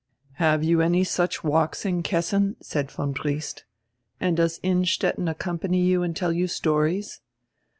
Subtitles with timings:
[0.37, 3.65] "Have you any such walks in Kessin?" said von Briest,
[4.19, 7.21] "and does Innstetten accompany you and tell you stories?"